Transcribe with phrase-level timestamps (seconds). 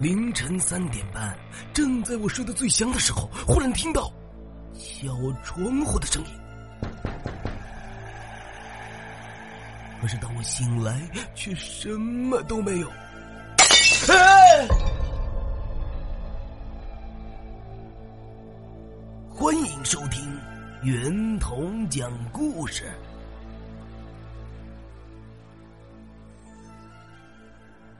[0.00, 1.38] 凌晨三点半，
[1.74, 4.10] 正在我睡得最香的时候，忽然听到
[4.72, 5.14] 敲
[5.44, 6.30] 窗户的声音。
[10.00, 12.90] 可是当我醒来，却什么都没有。
[19.28, 20.34] 欢迎收听
[20.82, 22.90] 圆童讲故事。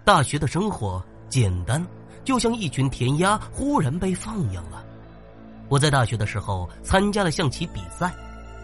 [0.03, 1.83] 大学的生活简单，
[2.25, 4.85] 就像一群田鸭忽然被放养了。
[5.69, 8.13] 我在大学的时候参加了象棋比赛，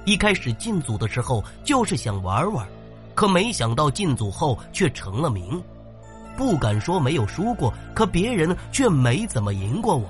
[0.05, 2.67] 一开始进组的时候就是想玩玩。
[3.15, 5.63] 可没想到进组后却成了名，
[6.37, 10.07] 不敢说没有输过，可别人却没怎么赢过我。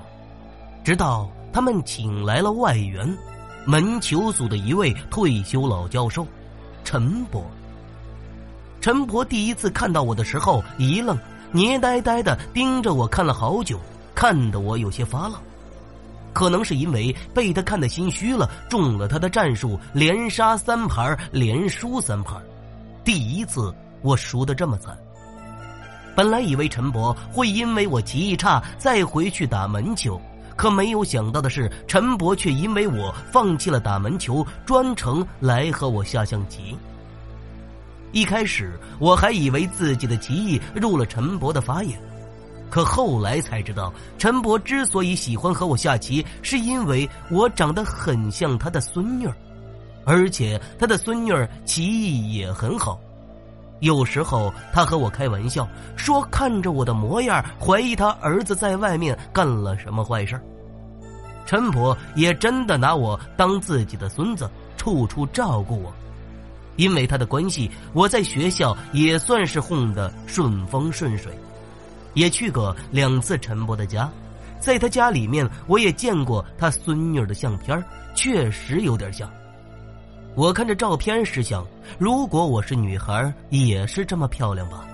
[0.83, 3.17] 直到他们请来了外援，
[3.65, 6.27] 门球组的一位退休老教授，
[6.83, 7.41] 陈伯。
[8.81, 11.17] 陈伯第一次看到我的时候一愣，
[11.51, 13.79] 捏呆呆的盯着我看了好久，
[14.13, 15.39] 看得我有些发愣。
[16.33, 22.39] 可能是因为被他看得心虚了，中了他的战术，连杀三盘，连输三盘。
[23.03, 24.95] 第一次我输的这么惨，
[26.15, 30.21] 本来以为陈博会因为我棋艺差再回去打门球，
[30.55, 36.77] 可没有想到的是，陈博却因为我放弃了打门球，专程来和我下象棋。
[38.11, 41.99] 一开始我还以为自己的棋艺入了陈伯的法眼，
[42.69, 49.35] 可后来才知道，陈伯之所以喜欢和我下棋，是因为我长得很像他的孙女儿。
[50.05, 52.97] 而且他的孙女儿棋艺也很好，
[53.81, 60.41] 有时候他和我开玩笑说，看着我的模样，怀疑他儿子在外面干了什么坏事
[61.45, 65.93] 陈伯也真的拿我当自己的孙子，处处照顾我。
[66.77, 71.31] 因为他的关系，我在学校也算是混得顺风顺水，
[72.13, 74.09] 也去过两次陈伯的家，
[74.59, 77.83] 在他家里面，我也见过他孙女的相片，
[78.15, 79.29] 确实有点像。
[80.35, 81.65] 我看着照片时想，
[81.97, 84.85] 如果我是女孩，也是这么漂亮吧。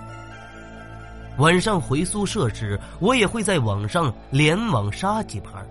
[1.36, 5.66] 晚上回宿舍时，我也会在网上连网杀几盘。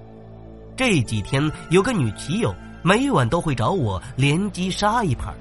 [0.75, 2.53] 这几天有个女棋友，
[2.83, 5.33] 每晚都会找我连机杀一盘。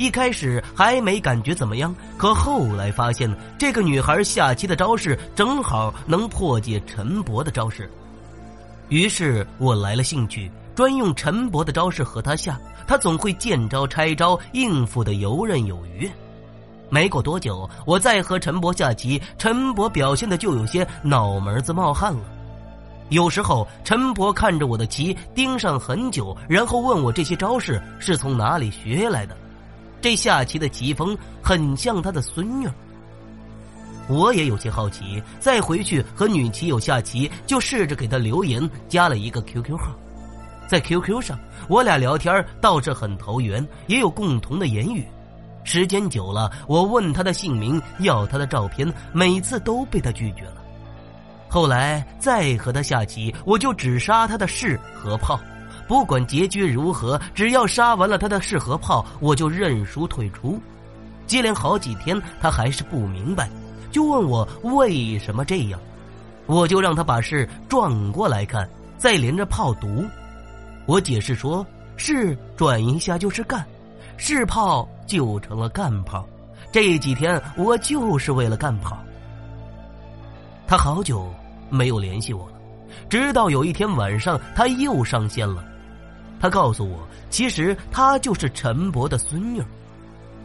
[0.00, 7.90] 一开始还没感觉怎么样，可后来发现这个女孩下棋的招式正好能破解陈博的招式，
[8.88, 10.50] 于是我来了兴趣。
[10.74, 16.10] 专用陈博的招式和他下，他总会见招拆招，应付的游刃有余。
[16.88, 22.22] 没过多久，我再和陈博下棋，陈博表现的就有些脑门子冒汗了。
[23.10, 29.36] 有时候，陈博看着我的棋盯上很久，然后问我这些招式是从哪里学来的。
[30.00, 32.68] 这下棋的棋风很像他的孙女。
[34.08, 39.94] 我也有些好奇，再回去和女棋友下棋，就试着给她留言，加了一个 QQ 号。
[40.66, 45.06] 在 QQ 上，我俩聊天倒是很投缘，也有共同的言语。
[45.62, 50.56] 时间久了，我问他的姓名，要他的照片，每次都被他拒绝了。
[51.48, 55.38] 后来再和他下棋，我就只杀他的士和炮，
[55.90, 60.56] 不管结局如何，只要杀完了他的士和炮，我就认输退出。
[61.26, 63.50] 接连好几天，他还是不明白，
[63.90, 65.80] 就问我为什么这样，
[66.46, 70.04] 我就让他把士转过来看，再连着炮读。
[70.86, 71.66] 我解释说
[71.98, 73.66] ：“是转一下就是干，
[74.16, 76.24] 是炮就成了干炮。
[76.70, 78.96] 这几天我就是为了干炮。”
[80.68, 81.28] 他好久
[81.68, 82.54] 没有联系我了，
[83.08, 85.64] 直到有一天晚上，他又上线了。
[86.40, 89.62] 他告诉我，其实他就是陈博的孙女。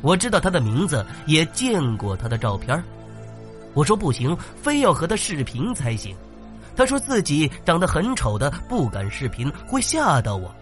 [0.02, 2.84] 我知道他的名字，也见过他的照片。
[3.74, 6.16] 我说不行，非要和他视频才行。
[6.76, 10.54] 他说自己长得很丑的，不敢视频，会吓到我。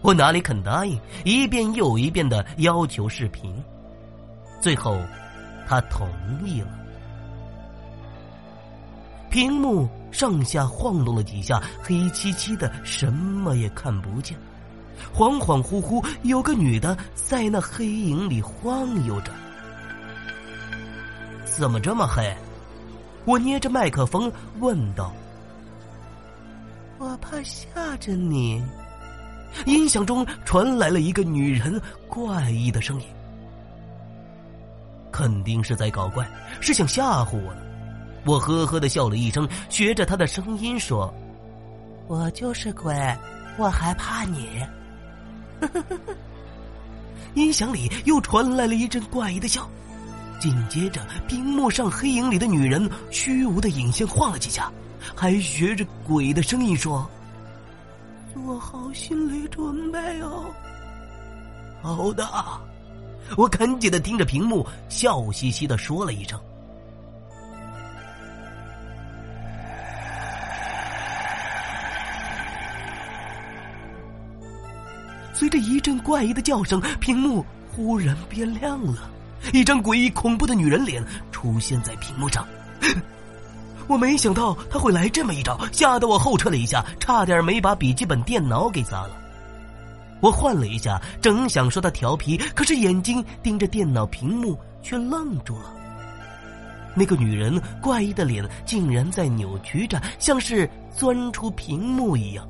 [0.00, 1.00] 我哪里肯答应？
[1.24, 3.54] 一遍又一遍的要求视频，
[4.60, 5.00] 最后
[5.66, 6.08] 他同
[6.44, 6.68] 意了。
[9.30, 14.36] 屏幕上下晃动了几下，黑漆漆的，什么也看不见。
[15.14, 19.32] 恍恍惚惚，有个女的在那黑影里晃悠着。
[21.44, 22.34] 怎么这么黑？
[23.24, 25.12] 我捏着麦克风问道。
[26.98, 28.62] 我怕吓着你。
[29.66, 31.78] 音响中传来了一个女人
[32.08, 33.06] 怪异的声音，
[35.12, 36.26] 肯定是在搞怪，
[36.60, 37.54] 是想吓唬我。
[38.24, 41.12] 我呵呵的笑了一声，学着她的声音说
[42.08, 42.94] ：“我就是鬼，
[43.58, 44.66] 我还怕你。”
[45.68, 46.14] 呵呵呵
[47.34, 49.68] 音响里又传来了一阵怪异的笑，
[50.38, 54.70] 紧接着，屏幕上黑影里的女人虚无的影线晃了几下，
[55.14, 57.08] 还学着鬼的声音说
[58.34, 60.44] ：“做好心理准备哦。”
[61.80, 62.28] 好的，
[63.36, 66.38] 我赶紧的盯着屏幕，笑嘻嘻的说了一声。
[75.42, 79.10] 随着一阵怪异的叫声，屏幕忽然变亮了，
[79.52, 82.46] 一张诡异恐怖的女人脸出现在屏幕上。
[83.88, 89.20] 我没想到他会来这么一招，吓得我后撤了一下，差点没把笔记本电脑给砸了。
[90.20, 95.74] 我换了一下，正想说他调皮，可是眼睛盯着电脑屏幕，却愣住了。
[96.94, 102.48] 那个女人怪异的脸竟然在扭曲着，像是钻出屏幕一样。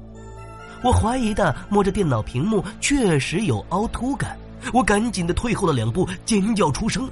[0.82, 4.36] 我怀疑的摸着电脑屏幕，确实有凹凸感。
[4.72, 7.10] 我赶紧的退后了两步，尖叫出声，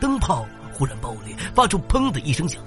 [0.00, 2.62] 灯泡忽然爆裂，发出“砰”的一声响，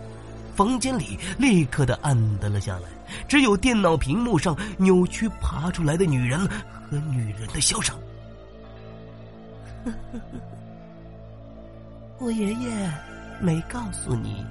[0.55, 2.89] 房间里立刻的暗淡了下来，
[3.27, 6.39] 只有电脑屏幕上扭曲爬出来的女人
[6.89, 7.95] 和女人的笑声。
[12.19, 12.93] 我爷爷
[13.39, 14.45] 没告诉你，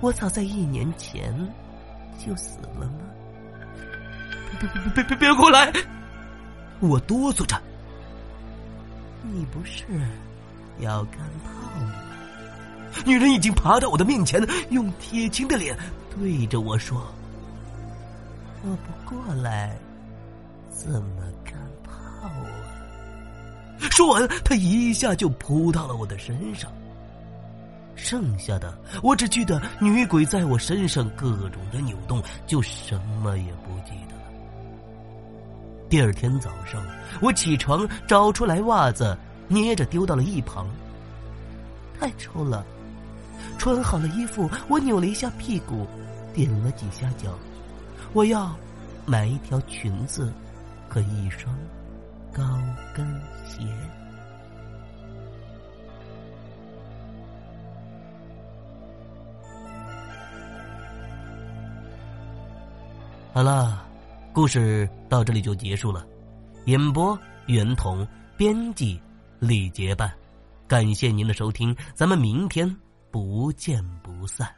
[0.00, 1.34] 我早在一年前
[2.18, 2.96] 就死了吗？
[4.60, 5.72] 别别别别别过来！
[6.80, 7.60] 我哆嗦着。
[9.22, 9.84] 你不是
[10.78, 11.92] 要干炮吗？
[13.06, 15.76] 女人已经爬到我的面前，用铁青的脸
[16.10, 17.06] 对着我说
[18.62, 19.78] ：“我不过来，
[20.70, 21.54] 怎么干
[21.84, 22.50] 炮啊？”
[23.90, 26.70] 说完，她一下就扑到了我的身上。
[27.94, 34.29] 剩下的，我只记得女鬼在我身上各种的扭动，就什么也不记得了。
[35.90, 36.80] 第二天早上，
[37.20, 40.68] 我起床找出来袜子，捏着丢到了一旁。
[41.98, 42.64] 太臭了！
[43.58, 45.88] 穿好了衣服，我扭了一下屁股，
[46.32, 47.36] 踮了几下脚。
[48.12, 48.54] 我要
[49.04, 50.32] 买一条裙子
[50.88, 51.52] 和一双
[52.32, 52.40] 高
[52.94, 53.04] 跟
[53.44, 53.66] 鞋。
[63.32, 63.89] 好了。
[64.40, 66.06] 故事到这里就结束了，
[66.64, 68.08] 演播袁童，
[68.38, 68.98] 编辑
[69.38, 70.10] 李杰伴，
[70.66, 72.74] 感谢您的收听，咱们明天
[73.10, 74.48] 不见不散。